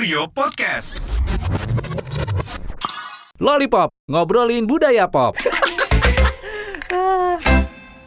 Kurio 0.00 0.32
Podcast. 0.32 1.20
Lollipop, 3.36 3.92
ngobrolin 4.08 4.64
budaya 4.64 5.04
pop. 5.04 5.36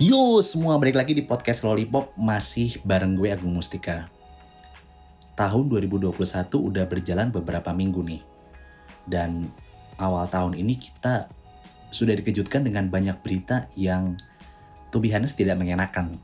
Yo 0.02 0.42
semua 0.42 0.82
balik 0.82 0.98
lagi 0.98 1.14
di 1.14 1.22
podcast 1.22 1.62
Lollipop 1.62 2.18
masih 2.18 2.82
bareng 2.82 3.14
gue 3.14 3.30
Agung 3.30 3.54
Mustika. 3.54 4.10
Tahun 5.38 5.70
2021 5.70 6.18
udah 6.50 6.90
berjalan 6.90 7.30
beberapa 7.30 7.70
minggu 7.70 8.02
nih. 8.02 8.26
Dan 9.06 9.54
awal 10.02 10.26
tahun 10.34 10.58
ini 10.58 10.82
kita 10.82 11.30
sudah 11.94 12.18
dikejutkan 12.18 12.66
dengan 12.66 12.90
banyak 12.90 13.22
berita 13.22 13.70
yang 13.78 14.18
to 14.90 14.98
be 14.98 15.14
honest 15.14 15.38
tidak 15.38 15.62
mengenakan. 15.62 16.18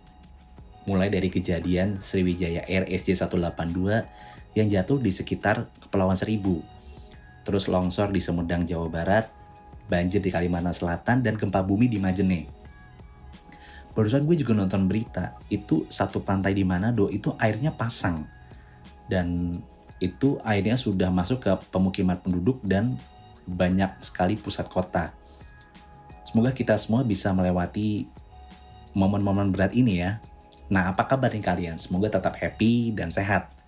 Mulai 0.89 1.13
dari 1.13 1.29
kejadian 1.29 2.01
Sriwijaya 2.01 2.65
Air 2.65 2.89
SJ182 2.89 4.09
yang 4.57 4.69
jatuh 4.69 4.97
di 4.97 5.13
sekitar 5.13 5.69
Kepulauan 5.81 6.17
Seribu. 6.17 6.61
Terus 7.45 7.65
longsor 7.65 8.13
di 8.13 8.21
Sumedang, 8.21 8.65
Jawa 8.65 8.89
Barat, 8.89 9.25
banjir 9.89 10.21
di 10.21 10.29
Kalimantan 10.29 10.73
Selatan, 10.73 11.25
dan 11.25 11.33
gempa 11.37 11.65
bumi 11.65 11.89
di 11.89 11.97
Majene. 11.97 12.49
Barusan 13.93 14.23
gue 14.23 14.37
juga 14.37 14.53
nonton 14.53 14.85
berita, 14.85 15.35
itu 15.49 15.83
satu 15.89 16.21
pantai 16.21 16.53
di 16.53 16.63
Manado 16.63 17.09
itu 17.09 17.33
airnya 17.41 17.73
pasang. 17.73 18.23
Dan 19.09 19.57
itu 19.99 20.37
airnya 20.45 20.77
sudah 20.79 21.09
masuk 21.11 21.43
ke 21.43 21.51
pemukiman 21.73 22.15
penduduk 22.15 22.61
dan 22.63 22.95
banyak 23.49 23.97
sekali 23.99 24.37
pusat 24.37 24.69
kota. 24.69 25.11
Semoga 26.23 26.53
kita 26.53 26.77
semua 26.77 27.01
bisa 27.01 27.33
melewati 27.33 28.05
momen-momen 28.93 29.49
berat 29.49 29.73
ini 29.73 29.99
ya. 29.99 30.21
Nah, 30.69 30.93
apa 30.93 31.09
kabar 31.09 31.33
nih 31.33 31.41
kalian? 31.41 31.75
Semoga 31.81 32.13
tetap 32.13 32.37
happy 32.37 32.93
dan 32.93 33.09
sehat. 33.09 33.58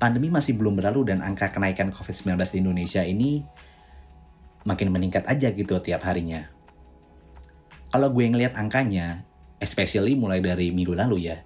Pandemi 0.00 0.32
masih 0.32 0.56
belum 0.56 0.80
berlalu 0.80 1.12
dan 1.12 1.20
angka 1.20 1.52
kenaikan 1.52 1.92
COVID-19 1.92 2.40
di 2.40 2.58
Indonesia 2.64 3.04
ini 3.04 3.44
makin 4.64 4.88
meningkat 4.88 5.28
aja 5.28 5.52
gitu 5.52 5.76
tiap 5.84 6.08
harinya. 6.08 6.48
Kalau 7.92 8.08
gue 8.08 8.24
ngeliat 8.24 8.56
angkanya, 8.56 9.28
especially 9.60 10.16
mulai 10.16 10.40
dari 10.40 10.72
minggu 10.72 10.96
lalu 10.96 11.28
ya, 11.28 11.44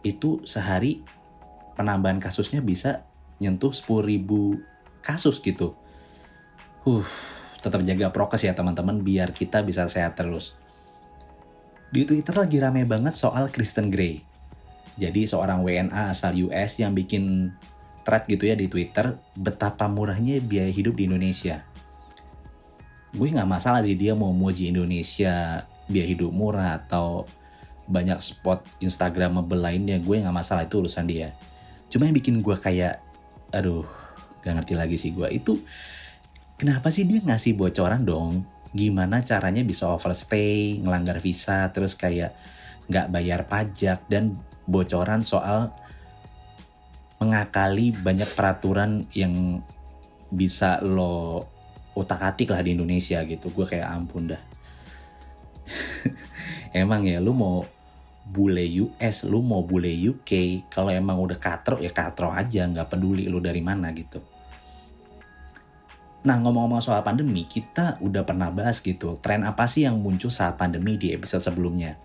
itu 0.00 0.40
sehari 0.48 1.04
penambahan 1.76 2.22
kasusnya 2.22 2.64
bisa 2.64 3.04
nyentuh 3.36 3.74
10.000 3.74 5.04
kasus 5.04 5.44
gitu. 5.44 5.76
Huh, 6.88 7.04
tetap 7.60 7.84
jaga 7.84 8.08
prokes 8.12 8.44
ya 8.44 8.56
teman-teman 8.56 9.04
biar 9.04 9.36
kita 9.36 9.60
bisa 9.60 9.84
sehat 9.88 10.16
terus. 10.16 10.56
Di 11.92 12.08
Twitter 12.08 12.34
lagi 12.34 12.58
rame 12.58 12.88
banget 12.88 13.12
soal 13.16 13.52
Kristen 13.52 13.92
Grey. 13.92 14.24
Jadi 14.94 15.26
seorang 15.26 15.66
WNA 15.66 16.14
asal 16.14 16.38
US 16.46 16.78
yang 16.78 16.94
bikin 16.94 17.50
thread 18.04 18.28
gitu 18.28 18.44
ya 18.46 18.54
di 18.54 18.68
Twitter 18.68 19.16
betapa 19.34 19.88
murahnya 19.88 20.38
biaya 20.44 20.70
hidup 20.70 21.00
di 21.00 21.08
Indonesia. 21.08 21.64
Gue 23.16 23.32
nggak 23.32 23.48
masalah 23.48 23.80
sih 23.80 23.96
dia 23.96 24.12
mau 24.12 24.30
muji 24.30 24.70
Indonesia 24.70 25.64
biaya 25.88 26.08
hidup 26.08 26.30
murah 26.30 26.78
atau 26.84 27.24
banyak 27.84 28.16
spot 28.20 28.64
Instagramable 28.80 29.60
lainnya 29.60 30.00
gue 30.00 30.16
nggak 30.20 30.36
masalah 30.36 30.68
itu 30.68 30.84
urusan 30.84 31.08
dia. 31.08 31.32
Cuma 31.88 32.04
yang 32.06 32.16
bikin 32.16 32.44
gue 32.44 32.56
kayak 32.60 33.00
aduh 33.54 33.86
gak 34.44 34.60
ngerti 34.60 34.74
lagi 34.76 34.96
sih 35.00 35.10
gue 35.14 35.30
itu 35.30 35.56
kenapa 36.60 36.92
sih 36.92 37.08
dia 37.08 37.22
ngasih 37.22 37.56
bocoran 37.56 38.04
dong 38.04 38.44
gimana 38.74 39.22
caranya 39.22 39.62
bisa 39.62 39.86
overstay, 39.86 40.82
ngelanggar 40.82 41.22
visa, 41.22 41.70
terus 41.70 41.94
kayak 41.94 42.34
nggak 42.90 43.06
bayar 43.08 43.46
pajak 43.46 44.02
dan 44.10 44.34
bocoran 44.66 45.22
soal 45.22 45.70
mengakali 47.24 47.96
banyak 47.96 48.28
peraturan 48.36 49.08
yang 49.16 49.64
bisa 50.28 50.84
lo 50.84 51.48
otak-atik 51.96 52.52
lah 52.52 52.60
di 52.60 52.76
Indonesia 52.76 53.24
gitu. 53.24 53.48
Gue 53.48 53.64
kayak 53.64 53.88
ampun 53.88 54.28
dah. 54.28 54.42
emang 56.76 57.08
ya 57.08 57.22
lu 57.24 57.32
mau 57.32 57.64
bule 58.24 58.64
US, 58.80 59.28
lu 59.28 59.44
mau 59.44 59.60
bule 59.64 59.92
UK, 59.92 60.64
kalau 60.72 60.88
emang 60.88 61.20
udah 61.20 61.36
katro 61.36 61.76
ya 61.80 61.92
katro 61.92 62.32
aja, 62.32 62.64
nggak 62.64 62.88
peduli 62.88 63.28
lu 63.28 63.38
dari 63.38 63.60
mana 63.60 63.92
gitu. 63.92 64.20
Nah 66.24 66.40
ngomong-ngomong 66.40 66.80
soal 66.80 67.04
pandemi, 67.04 67.44
kita 67.44 68.00
udah 68.00 68.24
pernah 68.24 68.48
bahas 68.48 68.80
gitu, 68.80 69.20
tren 69.20 69.44
apa 69.44 69.68
sih 69.68 69.84
yang 69.84 70.00
muncul 70.00 70.32
saat 70.32 70.56
pandemi 70.56 70.96
di 70.96 71.12
episode 71.12 71.44
sebelumnya. 71.44 72.00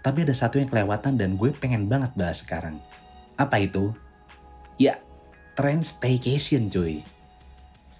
Tapi 0.00 0.24
ada 0.24 0.32
satu 0.32 0.56
yang 0.56 0.72
kelewatan 0.72 1.20
dan 1.20 1.36
gue 1.36 1.52
pengen 1.52 1.86
banget 1.86 2.16
bahas 2.16 2.40
sekarang. 2.40 2.80
Apa 3.36 3.60
itu? 3.60 3.92
Ya, 4.82 4.98
tren 5.54 5.86
staycation 5.86 6.66
cuy. 6.66 7.06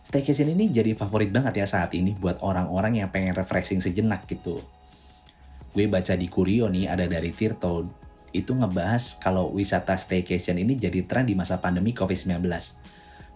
Staycation 0.02 0.50
ini 0.50 0.66
jadi 0.66 0.98
favorit 0.98 1.30
banget 1.30 1.62
ya 1.62 1.66
saat 1.70 1.94
ini 1.94 2.10
buat 2.18 2.42
orang-orang 2.42 2.98
yang 2.98 3.08
pengen 3.14 3.38
refreshing 3.38 3.78
sejenak 3.78 4.26
gitu. 4.26 4.58
Gue 5.70 5.86
baca 5.86 6.18
di 6.18 6.26
Kurio 6.26 6.66
nih 6.66 6.90
ada 6.90 7.06
dari 7.06 7.30
Tirto, 7.30 7.86
itu 8.34 8.50
ngebahas 8.50 9.22
kalau 9.22 9.54
wisata 9.54 9.94
staycation 9.94 10.58
ini 10.58 10.74
jadi 10.74 11.06
tren 11.06 11.30
di 11.30 11.38
masa 11.38 11.62
pandemi 11.62 11.94
COVID-19. 11.94 12.42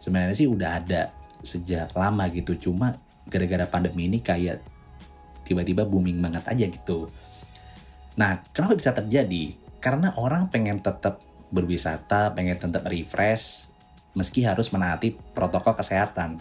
Sebenarnya 0.03 0.35
sih 0.35 0.51
udah 0.51 0.83
ada 0.83 1.15
sejak 1.47 1.95
lama 1.95 2.27
gitu 2.35 2.59
cuma 2.59 2.99
gara-gara 3.31 3.67
pandemi 3.71 4.11
ini 4.11 4.19
kayak 4.23 4.63
tiba-tiba 5.47 5.87
booming 5.87 6.19
banget 6.19 6.45
aja 6.51 6.67
gitu 6.67 7.07
nah 8.19 8.41
kenapa 8.51 8.75
bisa 8.75 8.91
terjadi 8.97 9.55
karena 9.79 10.11
orang 10.17 10.49
pengen 10.49 10.81
tetap 10.83 11.21
berwisata 11.53 12.35
pengen 12.35 12.59
tetap 12.59 12.83
refresh 12.87 13.71
meski 14.17 14.43
harus 14.43 14.73
menaati 14.73 15.15
protokol 15.37 15.77
kesehatan 15.77 16.41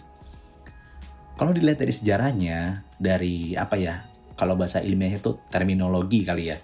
kalau 1.36 1.52
dilihat 1.52 1.82
dari 1.82 1.92
sejarahnya 1.92 2.82
dari 2.96 3.52
apa 3.54 3.76
ya 3.76 4.02
kalau 4.36 4.56
bahasa 4.56 4.80
ilmiah 4.80 5.16
itu 5.16 5.36
terminologi 5.52 6.24
kali 6.24 6.52
ya 6.54 6.58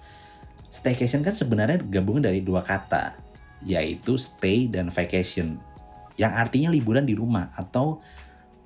staycation 0.72 1.20
kan 1.20 1.36
sebenarnya 1.36 1.80
gabungan 1.84 2.28
dari 2.32 2.41
dua 2.41 2.64
kata 2.64 3.14
yaitu 3.62 4.19
stay 4.19 4.66
dan 4.66 4.91
vacation 4.91 5.60
yang 6.16 6.34
artinya 6.34 6.69
liburan 6.69 7.06
di 7.06 7.16
rumah 7.16 7.53
atau 7.56 8.03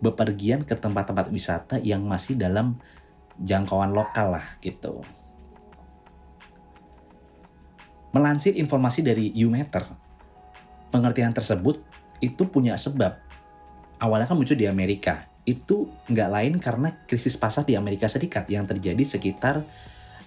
bepergian 0.00 0.64
ke 0.66 0.76
tempat-tempat 0.76 1.32
wisata 1.32 1.76
yang 1.80 2.04
masih 2.04 2.36
dalam 2.36 2.76
jangkauan 3.40 3.92
lokal 3.92 4.36
lah 4.36 4.46
gitu. 4.60 5.04
Melansir 8.16 8.56
informasi 8.56 9.04
dari 9.04 9.28
Umeter, 9.44 9.84
pengertian 10.88 11.36
tersebut 11.36 11.84
itu 12.24 12.48
punya 12.48 12.72
sebab. 12.80 13.20
Awalnya 14.00 14.24
kan 14.24 14.40
muncul 14.40 14.56
di 14.56 14.64
Amerika. 14.64 15.28
Itu 15.44 15.92
nggak 16.08 16.30
lain 16.32 16.54
karena 16.56 16.96
krisis 17.04 17.36
pasar 17.36 17.68
di 17.68 17.76
Amerika 17.76 18.08
Serikat 18.08 18.48
yang 18.48 18.64
terjadi 18.64 19.04
sekitar 19.04 19.60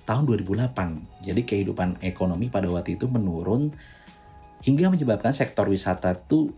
tahun 0.06 0.24
2008. 0.30 1.26
Jadi 1.26 1.42
kehidupan 1.42 2.06
ekonomi 2.06 2.54
pada 2.54 2.70
waktu 2.70 2.94
itu 2.94 3.10
menurun 3.10 3.74
hingga 4.62 4.94
menyebabkan 4.94 5.34
sektor 5.34 5.66
wisata 5.66 6.14
tuh 6.14 6.54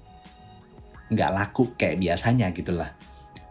nggak 1.12 1.32
laku 1.32 1.72
kayak 1.80 1.96
biasanya 2.00 2.52
gitu 2.52 2.76
lah. 2.76 2.92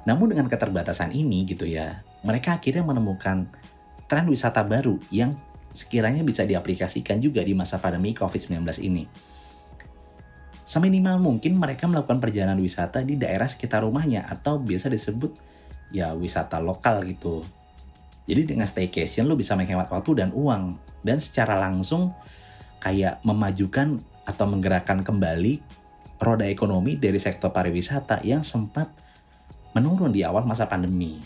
Namun 0.05 0.37
dengan 0.37 0.53
keterbatasan 0.53 1.17
ini 1.17 1.49
gitu 1.49 1.65
ya, 1.65 2.05
mereka 2.25 2.61
akhirnya 2.61 2.85
menemukan 2.85 3.49
tren 4.09 4.27
wisata 4.29 4.65
baru 4.65 4.97
yang 5.13 5.37
sekiranya 5.71 6.23
bisa 6.27 6.43
diaplikasikan 6.47 7.23
juga 7.23 7.41
di 7.43 7.55
masa 7.55 7.79
pandemi 7.79 8.15
COVID-19 8.15 8.63
ini. 8.83 9.05
Seminimal 10.67 11.19
mungkin 11.19 11.59
mereka 11.59 11.91
melakukan 11.91 12.23
perjalanan 12.23 12.59
wisata 12.63 13.03
di 13.03 13.19
daerah 13.19 13.51
sekitar 13.51 13.83
rumahnya 13.83 14.27
atau 14.31 14.63
biasa 14.63 14.87
disebut 14.87 15.35
ya 15.91 16.15
wisata 16.15 16.63
lokal 16.63 17.03
gitu. 17.11 17.43
Jadi 18.31 18.55
dengan 18.55 18.71
staycation 18.71 19.27
lo 19.27 19.35
bisa 19.35 19.59
menghemat 19.59 19.91
waktu 19.91 20.23
dan 20.23 20.31
uang 20.31 20.79
dan 21.03 21.19
secara 21.19 21.59
langsung 21.59 22.15
kayak 22.79 23.19
memajukan 23.27 23.99
atau 24.23 24.47
menggerakkan 24.47 25.03
kembali 25.03 25.59
roda 26.23 26.47
ekonomi 26.47 26.95
dari 26.95 27.19
sektor 27.19 27.51
pariwisata 27.51 28.23
yang 28.23 28.47
sempat 28.47 28.93
menurun 29.75 30.15
di 30.15 30.23
awal 30.23 30.47
masa 30.47 30.71
pandemi. 30.71 31.19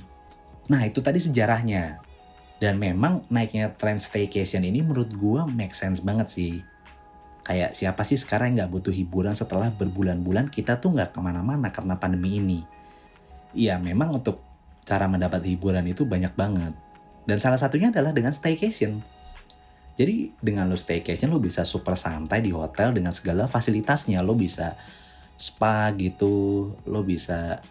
Nah 0.73 0.81
itu 0.89 1.05
tadi 1.05 1.21
sejarahnya. 1.21 2.01
Dan 2.63 2.79
memang 2.79 3.27
naiknya 3.29 3.75
trend 3.75 4.01
staycation 4.01 4.63
ini 4.63 4.81
menurut 4.81 5.11
gue 5.11 5.41
make 5.51 5.75
sense 5.75 6.01
banget 6.01 6.29
sih. 6.31 6.55
Kayak 7.45 7.77
siapa 7.77 8.03
sih 8.09 8.17
sekarang 8.17 8.57
gak 8.57 8.73
butuh 8.73 8.95
hiburan 8.95 9.37
setelah 9.37 9.69
berbulan-bulan 9.69 10.49
kita 10.49 10.81
tuh 10.81 10.97
gak 10.97 11.13
ke 11.13 11.21
mana-mana 11.21 11.69
karena 11.69 12.01
pandemi 12.01 12.41
ini. 12.41 12.61
Iya 13.53 13.77
memang 13.77 14.17
untuk 14.17 14.41
cara 14.89 15.05
mendapat 15.11 15.45
hiburan 15.45 15.85
itu 15.85 16.09
banyak 16.09 16.33
banget. 16.33 16.73
Dan 17.25 17.41
salah 17.41 17.61
satunya 17.61 17.93
adalah 17.93 18.17
dengan 18.17 18.33
staycation. 18.33 19.01
Jadi 19.95 20.35
dengan 20.43 20.67
lo 20.67 20.75
staycation 20.75 21.31
lo 21.31 21.39
bisa 21.39 21.63
super 21.63 21.95
santai 21.95 22.43
di 22.43 22.51
hotel 22.51 22.91
dengan 22.97 23.15
segala 23.15 23.47
fasilitasnya. 23.47 24.21
Lo 24.25 24.35
bisa 24.35 24.75
spa 25.39 25.91
gitu, 25.95 26.73
lo 26.89 27.01
bisa 27.07 27.63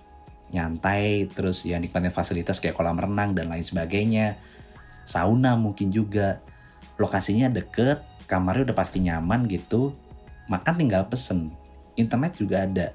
nyantai 0.53 1.25
terus 1.33 1.65
ya 1.65 1.81
nikmatin 1.81 2.13
fasilitas 2.13 2.61
kayak 2.61 2.77
kolam 2.77 2.93
renang 2.93 3.33
dan 3.33 3.49
lain 3.49 3.65
sebagainya 3.65 4.37
sauna 5.03 5.55
mungkin 5.59 5.91
juga 5.91 6.39
lokasinya 6.99 7.51
deket 7.51 8.01
kamarnya 8.27 8.71
udah 8.71 8.77
pasti 8.77 9.03
nyaman 9.03 9.45
gitu 9.51 9.93
makan 10.47 10.75
tinggal 10.79 11.07
pesen 11.07 11.51
internet 11.95 12.35
juga 12.35 12.65
ada 12.65 12.87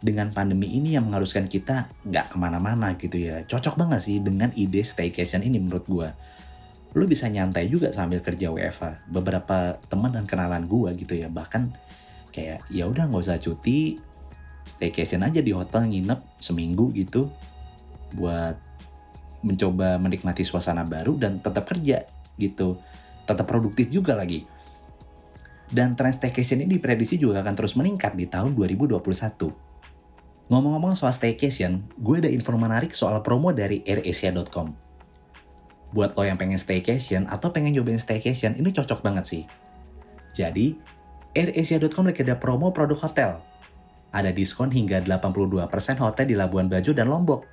dengan 0.00 0.32
pandemi 0.32 0.80
ini 0.80 0.96
yang 0.96 1.12
mengharuskan 1.12 1.44
kita 1.44 1.92
nggak 2.08 2.32
ke 2.32 2.36
mana-mana 2.40 2.96
gitu 2.96 3.20
ya. 3.20 3.44
Cocok 3.44 3.76
banget 3.76 4.00
sih 4.00 4.16
dengan 4.16 4.48
ide 4.56 4.80
staycation 4.80 5.44
ini 5.44 5.60
menurut 5.60 5.84
gue. 5.84 6.08
Lo 6.96 7.04
bisa 7.04 7.28
nyantai 7.28 7.68
juga 7.68 7.92
sambil 7.92 8.24
kerja 8.24 8.48
WFA. 8.48 9.04
Beberapa 9.06 9.76
teman 9.92 10.16
dan 10.16 10.24
kenalan 10.24 10.64
gue 10.64 10.90
gitu 10.96 11.20
ya, 11.20 11.28
bahkan 11.28 11.76
kayak 12.32 12.64
ya 12.72 12.88
udah 12.88 13.12
nggak 13.12 13.22
usah 13.28 13.36
cuti, 13.36 14.00
staycation 14.64 15.20
aja 15.20 15.44
di 15.44 15.52
hotel 15.52 15.84
nginep 15.84 16.40
seminggu 16.40 16.90
gitu 16.96 17.28
buat 18.16 18.56
mencoba 19.40 19.96
menikmati 19.96 20.44
suasana 20.44 20.84
baru 20.84 21.16
dan 21.16 21.40
tetap 21.40 21.68
kerja 21.68 22.04
gitu. 22.36 22.80
Tetap 23.24 23.46
produktif 23.46 23.88
juga 23.88 24.16
lagi. 24.16 24.44
Dan 25.70 25.94
tren 25.94 26.10
staycation 26.10 26.66
ini 26.66 26.78
diprediksi 26.78 27.14
juga 27.14 27.46
akan 27.46 27.54
terus 27.54 27.78
meningkat 27.78 28.18
di 28.18 28.26
tahun 28.26 28.58
2021 28.58 29.70
Ngomong-ngomong 30.50 30.98
soal 30.98 31.14
staycation, 31.14 31.86
gue 31.94 32.18
ada 32.18 32.26
info 32.26 32.50
menarik 32.58 32.90
soal 32.90 33.22
promo 33.22 33.54
dari 33.54 33.86
AirAsia.com. 33.86 34.74
Buat 35.94 36.18
lo 36.18 36.26
yang 36.26 36.42
pengen 36.42 36.58
staycation 36.58 37.30
atau 37.30 37.54
pengen 37.54 37.70
nyobain 37.70 38.02
staycation, 38.02 38.58
ini 38.58 38.74
cocok 38.74 38.98
banget 38.98 39.24
sih. 39.30 39.42
Jadi, 40.34 40.74
AirAsia.com 41.38 42.10
lagi 42.10 42.26
ada 42.26 42.34
promo 42.34 42.74
produk 42.74 42.98
hotel. 42.98 43.38
Ada 44.10 44.34
diskon 44.34 44.74
hingga 44.74 44.98
82% 45.06 45.70
hotel 46.02 46.26
di 46.26 46.34
Labuan 46.34 46.66
Bajo 46.66 46.90
dan 46.90 47.06
Lombok. 47.06 47.46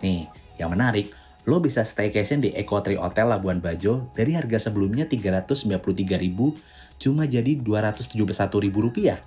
Nih, 0.00 0.24
yang 0.56 0.72
menarik, 0.72 1.12
lo 1.48 1.62
bisa 1.62 1.84
staycation 1.86 2.44
di 2.44 2.52
Eco 2.52 2.80
Tree 2.84 3.00
Hotel 3.00 3.30
Labuan 3.30 3.64
Bajo 3.64 4.12
dari 4.12 4.36
harga 4.36 4.68
sebelumnya 4.68 5.08
393.000 5.08 5.80
cuma 7.00 7.24
jadi 7.24 7.56
271.000 7.56 8.16
rupiah 8.68 9.20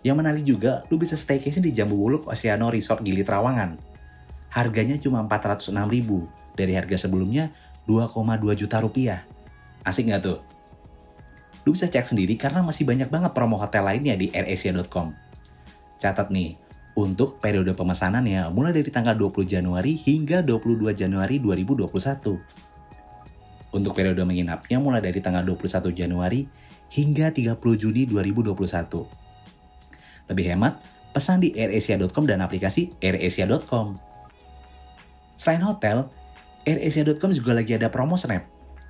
yang 0.00 0.16
menarik 0.16 0.48
juga, 0.48 0.80
lu 0.88 0.96
bisa 0.96 1.12
staycation 1.12 1.60
di 1.60 1.76
Jambu 1.76 1.92
Buluk 1.92 2.24
Oceano 2.24 2.72
Resort 2.72 3.04
Gili 3.04 3.20
Trawangan. 3.20 3.76
Harganya 4.48 4.96
cuma 4.96 5.20
406 5.28 5.76
ribu, 5.92 6.24
dari 6.56 6.72
harga 6.72 7.06
sebelumnya 7.06 7.52
2,2 7.84 8.16
juta 8.56 8.80
rupiah. 8.80 9.28
Asik 9.84 10.08
nggak 10.08 10.22
tuh? 10.24 10.40
Lu 11.68 11.76
bisa 11.76 11.92
cek 11.92 12.08
sendiri 12.08 12.40
karena 12.40 12.64
masih 12.64 12.88
banyak 12.88 13.12
banget 13.12 13.36
promo 13.36 13.60
hotel 13.60 13.84
lainnya 13.84 14.16
di 14.16 14.32
airasia.com. 14.32 15.12
Catat 16.00 16.32
nih, 16.32 16.56
untuk 16.98 17.38
periode 17.38 17.70
pemesanannya 17.74 18.50
mulai 18.50 18.74
dari 18.74 18.90
tanggal 18.90 19.14
20 19.14 19.46
Januari 19.46 19.94
hingga 19.98 20.42
22 20.42 20.90
Januari 20.94 21.38
2021. 21.38 21.86
Untuk 23.70 23.92
periode 23.94 24.18
menginapnya 24.26 24.82
mulai 24.82 24.98
dari 24.98 25.22
tanggal 25.22 25.46
21 25.46 25.94
Januari 25.94 26.50
hingga 26.90 27.30
30 27.30 27.54
Juni 27.78 28.02
2021. 28.10 28.58
Lebih 30.30 30.46
hemat, 30.54 30.82
pesan 31.14 31.38
di 31.42 31.54
airasia.com 31.54 32.26
dan 32.26 32.42
aplikasi 32.42 32.90
airasia.com. 32.98 33.94
Selain 35.38 35.62
hotel, 35.62 36.10
airasia.com 36.66 37.30
juga 37.30 37.54
lagi 37.54 37.78
ada 37.78 37.86
promo 37.94 38.18
Snap. 38.18 38.42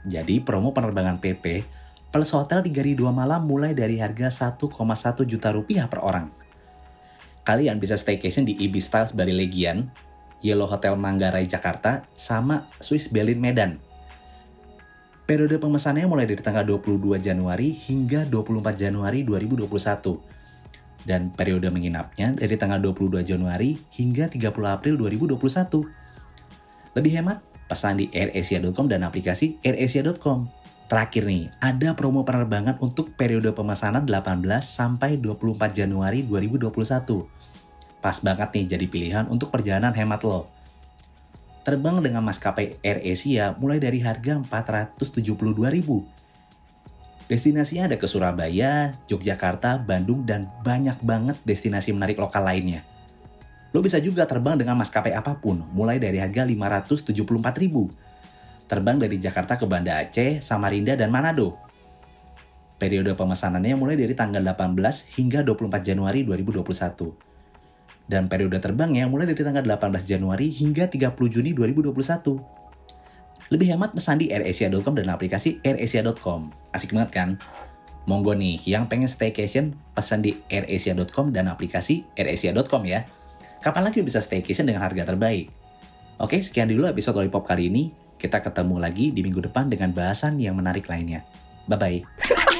Jadi 0.08 0.41
promo 0.41 0.73
penerbangan 0.73 1.20
PP 1.20 1.44
plus 2.11 2.32
hotel 2.35 2.64
3 2.64 2.73
hari 2.73 2.97
2 2.99 3.06
malam 3.12 3.47
mulai 3.47 3.76
dari 3.76 4.02
harga 4.02 4.50
1,1 4.56 4.73
juta 5.29 5.49
rupiah 5.55 5.87
per 5.87 6.02
orang. 6.02 6.39
Kalian 7.44 7.81
bisa 7.81 7.96
staycation 7.96 8.44
di 8.44 8.56
Ibis 8.56 8.92
Styles 8.92 9.12
Bali 9.16 9.32
Legian, 9.32 9.88
Yellow 10.44 10.69
Hotel 10.69 10.96
Manggarai 10.96 11.48
Jakarta, 11.48 12.04
sama 12.12 12.69
Swiss 12.81 13.08
Berlin 13.08 13.40
Medan. 13.40 13.81
Periode 15.25 15.62
pemesanannya 15.62 16.10
mulai 16.10 16.26
dari 16.26 16.42
tanggal 16.42 16.66
22 16.66 17.22
Januari 17.22 17.70
hingga 17.70 18.26
24 18.26 18.75
Januari 18.75 19.22
2021 19.22 20.40
dan 21.06 21.32
periode 21.32 21.70
menginapnya 21.72 22.34
dari 22.37 22.58
tanggal 22.60 22.82
22 22.82 23.25
Januari 23.25 23.78
hingga 23.94 24.28
30 24.28 24.52
April 24.69 24.94
2021. 25.00 25.38
Lebih 26.98 27.12
hemat, 27.22 27.38
pesan 27.70 28.02
di 28.02 28.10
airasia.com 28.10 28.90
dan 28.90 29.06
aplikasi 29.06 29.62
airasia.com. 29.62 30.60
Terakhir 30.90 31.22
nih, 31.22 31.54
ada 31.62 31.94
promo 31.94 32.26
penerbangan 32.26 32.82
untuk 32.82 33.14
periode 33.14 33.54
pemesanan 33.54 34.02
18 34.02 34.42
sampai 34.58 35.22
24 35.22 35.70
Januari 35.70 36.26
2021. 36.26 36.66
Pas 38.02 38.16
banget 38.19 38.48
nih 38.50 38.66
jadi 38.75 38.87
pilihan 38.90 39.25
untuk 39.31 39.54
perjalanan 39.54 39.94
hemat 39.94 40.26
lo. 40.26 40.50
Terbang 41.62 42.02
dengan 42.02 42.26
maskapai 42.26 42.82
AirAsia 42.82 43.54
mulai 43.54 43.78
dari 43.78 44.02
harga 44.02 44.42
472.000 44.42 46.19
Destinasinya 47.31 47.87
ada 47.87 47.94
ke 47.94 48.10
Surabaya, 48.10 48.98
Yogyakarta, 49.06 49.78
Bandung, 49.78 50.26
dan 50.26 50.50
banyak 50.66 50.98
banget 51.06 51.38
destinasi 51.46 51.94
menarik 51.94 52.19
lokal 52.19 52.42
lainnya. 52.42 52.82
Lo 53.70 53.78
bisa 53.78 54.02
juga 54.02 54.26
terbang 54.26 54.58
dengan 54.58 54.75
maskapai 54.75 55.14
apa 55.14 55.38
pun, 55.38 55.62
mulai 55.70 56.02
dari 56.02 56.19
harga 56.19 56.42
574.000. 56.42 58.10
Terbang 58.70 59.02
dari 59.02 59.19
Jakarta 59.19 59.58
ke 59.58 59.67
Banda 59.67 59.99
Aceh, 59.99 60.38
Samarinda, 60.38 60.94
dan 60.94 61.11
Manado. 61.11 61.58
Periode 62.78 63.19
pemesanannya 63.19 63.75
mulai 63.75 63.99
dari 63.99 64.14
tanggal 64.14 64.46
18 64.46 65.19
hingga 65.19 65.43
24 65.43 65.82
Januari 65.82 66.22
2021. 66.22 68.06
Dan 68.06 68.31
periode 68.31 68.62
terbangnya 68.62 69.11
mulai 69.11 69.26
dari 69.26 69.43
tanggal 69.43 69.67
18 69.67 70.06
Januari 70.06 70.55
hingga 70.55 70.87
30 70.87 71.19
Juni 71.34 71.50
2021. 71.50 71.90
Lebih 73.50 73.75
hemat 73.75 73.90
pesan 73.90 74.22
di 74.22 74.31
airasia.com 74.31 74.94
dan 74.94 75.11
aplikasi 75.11 75.58
airasia.com. 75.66 76.55
Asik 76.70 76.94
banget 76.94 77.11
kan? 77.11 77.28
Monggo 78.06 78.38
nih, 78.38 78.62
yang 78.64 78.87
pengen 78.87 79.11
staycation, 79.11 79.75
pesan 79.99 80.23
di 80.23 80.38
airasia.com 80.46 81.34
dan 81.34 81.50
aplikasi 81.50 82.06
airasia.com 82.14 82.82
ya. 82.87 83.02
Kapan 83.61 83.90
lagi 83.90 84.06
bisa 84.06 84.23
staycation 84.23 84.70
dengan 84.70 84.87
harga 84.87 85.11
terbaik? 85.11 85.50
Oke, 86.23 86.38
sekian 86.38 86.70
dulu 86.70 86.87
episode 86.87 87.19
Lollipop 87.19 87.44
kali 87.44 87.66
ini. 87.66 88.10
Kita 88.20 88.44
ketemu 88.44 88.76
lagi 88.76 89.08
di 89.17 89.25
minggu 89.25 89.49
depan 89.49 89.72
dengan 89.72 89.96
bahasan 89.96 90.37
yang 90.37 90.61
menarik 90.61 90.84
lainnya. 90.93 91.25
Bye-bye. 91.64 92.60